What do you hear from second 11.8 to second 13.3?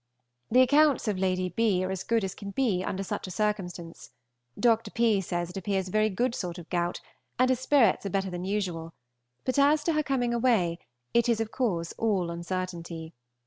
all uncertainty.